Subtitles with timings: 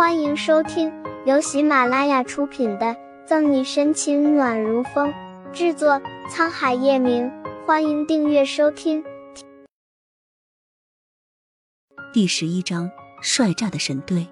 [0.00, 0.90] 欢迎收听
[1.26, 2.86] 由喜马拉雅出品的
[3.26, 5.12] 《赠你深情暖如风》，
[5.52, 7.30] 制作沧海夜明。
[7.66, 9.04] 欢迎订阅收听。
[12.14, 12.90] 第十一章，
[13.20, 14.26] 帅炸的沈队。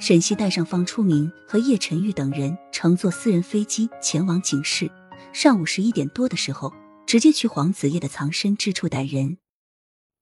[0.00, 4.90] 沈西带上方初明和叶晨玉等人，乘坐私人飞机前往警市。
[5.32, 6.72] 上午十一点多的时候，
[7.06, 9.38] 直接去黄子叶的藏身之处逮人。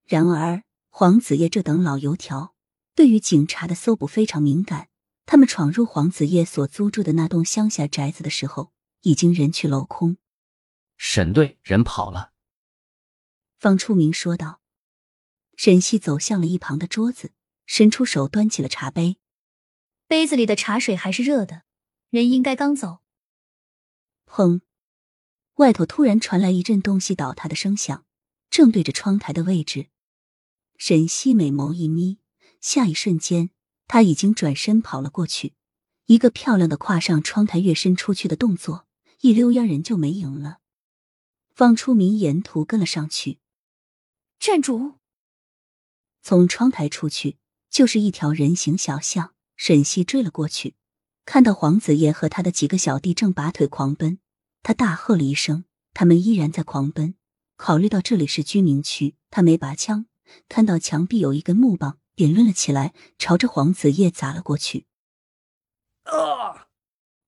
[0.06, 0.60] 然而，
[0.90, 2.52] 黄子叶这等老油条。
[2.94, 4.88] 对于警察的搜捕非常敏感。
[5.24, 10.16] 他们闯入黄子叶所租住的那栋乡下宅子的时候，已经人去楼空。
[10.96, 12.32] 沈队人跑了。
[13.58, 14.60] 方初明说道。
[15.56, 17.32] 沈西走向了一旁的桌子，
[17.66, 19.18] 伸出手端起了茶杯，
[20.08, 21.62] 杯子里的茶水还是热的，
[22.10, 22.98] 人应该刚走。
[24.26, 24.62] 砰！
[25.56, 28.04] 外头突然传来一阵东西倒塌的声响，
[28.50, 29.88] 正对着窗台的位置。
[30.78, 32.18] 沈西美眸一眯。
[32.62, 33.50] 下一瞬间，
[33.86, 35.52] 他已经转身跑了过去，
[36.06, 38.86] 一个漂亮的跨上窗台跃身出去的动作，
[39.20, 40.60] 一溜烟人就没影了。
[41.54, 43.40] 方初明沿途跟了上去，
[44.38, 44.94] 站住！
[46.22, 47.36] 从窗台出去
[47.68, 49.34] 就是一条人行小巷。
[49.54, 50.74] 沈西追了过去，
[51.24, 54.18] 看到黄子叶和他的几个小弟正拔腿狂奔，
[54.62, 55.64] 他大喝了一声，
[55.94, 57.14] 他们依然在狂奔。
[57.56, 60.06] 考虑到这里是居民区，他没拔枪，
[60.48, 61.98] 看到墙壁有一根木棒。
[62.14, 64.86] 便抡了起来，朝着黄子叶砸了过去。
[66.04, 66.68] 啊！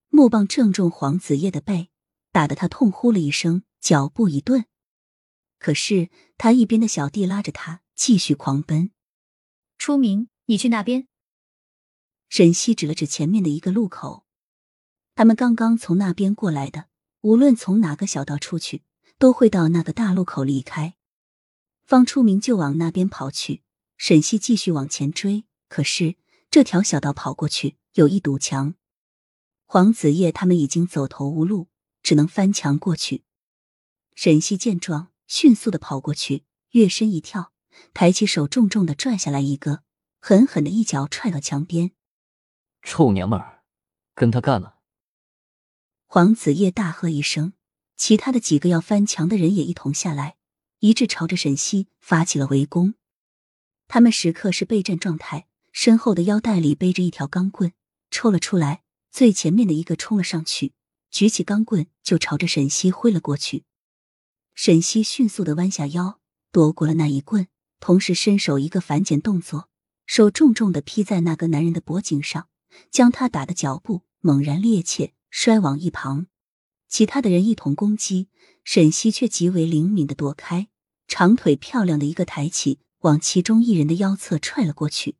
[0.08, 1.90] 木棒正中黄子叶的背，
[2.30, 4.66] 打得他痛呼了一声，脚步一顿。
[5.58, 8.92] 可是他一边的小弟拉着他继续狂奔。
[9.76, 11.08] 初明，你去那边。
[12.28, 14.24] 沈西指了指前面的一个路口，
[15.16, 16.86] 他们刚刚从那边过来的，
[17.22, 18.84] 无论从哪个小道出去，
[19.18, 20.94] 都会到那个大路口离开。
[21.82, 23.63] 方出明就往那边跑去。
[23.96, 26.16] 沈西继续往前追，可是
[26.50, 28.74] 这条小道跑过去有一堵墙，
[29.64, 31.68] 黄子叶他们已经走投无路，
[32.02, 33.24] 只能翻墙过去。
[34.14, 37.52] 沈西见状，迅速的跑过去，跃身一跳，
[37.92, 39.82] 抬起手，重重的拽下来一个，
[40.20, 41.92] 狠狠的一脚踹到墙边。
[42.82, 43.64] 臭娘们儿，
[44.14, 44.78] 跟他干了！
[46.06, 47.54] 黄子叶大喝一声，
[47.96, 50.36] 其他的几个要翻墙的人也一同下来，
[50.80, 52.94] 一致朝着沈西发起了围攻。
[53.94, 57.72] 他们时刻是备战状态，身后的腰带里背着一条钢棍，
[58.10, 58.82] 抽了出来。
[59.12, 60.72] 最前面的一个冲了上去，
[61.12, 63.62] 举起钢棍就朝着沈西挥了过去。
[64.52, 66.18] 沈西迅速的弯下腰，
[66.50, 67.46] 躲过了那一棍，
[67.78, 69.68] 同时伸手一个反剪动作，
[70.06, 72.48] 手重重的劈在那个男人的脖颈上，
[72.90, 76.26] 将他打的脚步猛然趔趄，摔往一旁。
[76.88, 78.26] 其他的人一同攻击，
[78.64, 80.66] 沈西却极为灵敏的躲开，
[81.06, 82.80] 长腿漂亮的一个抬起。
[83.04, 85.16] 往其中一人的腰侧踹了过去，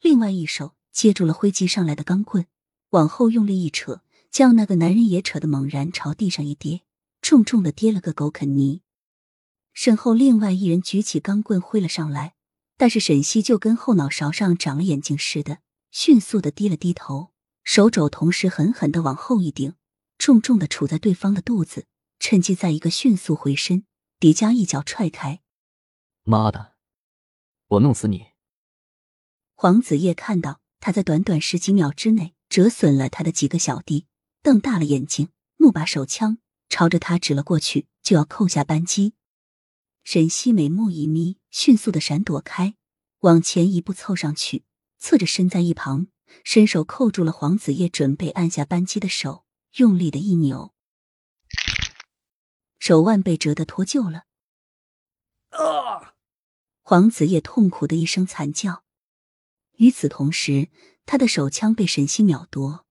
[0.00, 2.46] 另外一手接住了挥击上来的钢棍，
[2.90, 6.82] 往后用力一扯，将那个男人也扯得猛然朝地上一跌，
[7.22, 8.80] 重重的跌了个狗啃泥。
[9.72, 12.34] 身后另外一人举起钢棍挥了上来，
[12.76, 15.58] 但是沈西就跟后脑勺上长了眼睛似的，
[15.92, 17.30] 迅速的低了低头，
[17.62, 19.74] 手肘同时狠狠的往后一顶，
[20.18, 21.86] 重重的杵在对方的肚子，
[22.18, 23.84] 趁机再一个迅速回身，
[24.18, 25.38] 叠加一脚踹开。
[26.24, 26.77] 妈的！
[27.68, 28.28] 我弄死你！
[29.54, 34.06] 黄子夜看到他在短短十几秒之内折损了他的几个小弟，
[34.42, 36.38] 瞪大了眼睛，怒把手枪
[36.70, 39.12] 朝着他指了过去，就要扣下扳机。
[40.02, 42.74] 沈西眉目一眯，迅速的闪躲开，
[43.18, 44.64] 往前一步凑上去，
[44.98, 46.06] 侧着身在一旁，
[46.44, 50.72] 伸手扣住了黄子夜准备按下扳机的手，用力的一扭，
[52.78, 54.24] 手腕被折得脱臼了。
[55.50, 56.14] 啊！
[56.90, 58.82] 黄子叶痛苦的一声惨叫，
[59.76, 60.68] 与此同时，
[61.04, 62.86] 他的手枪被沈西秒夺。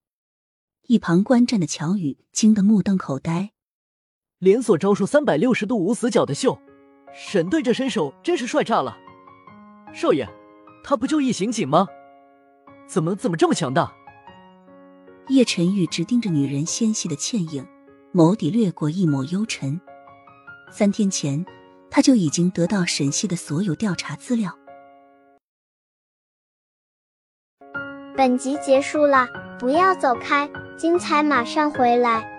[0.86, 3.54] 一旁观战的乔宇惊得目瞪口呆。
[4.38, 6.60] 连锁招数三百六十度无死角的秀，
[7.12, 8.96] 沈队这身手真是帅炸了！
[9.92, 10.28] 少爷，
[10.84, 11.88] 他不就一刑警吗？
[12.86, 13.92] 怎么怎么这么强大？
[15.26, 17.66] 叶晨玉直盯着女人纤细的倩影，
[18.14, 19.80] 眸底掠过一抹幽沉。
[20.70, 21.44] 三天前。
[21.90, 24.56] 他就已经得到沈西的所有调查资料。
[28.16, 32.37] 本集结束了，不要走开，精彩马上回来。